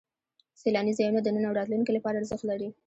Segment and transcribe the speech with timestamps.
[0.61, 2.69] سیلاني ځایونه د نن او راتلونکي لپاره ارزښت لري.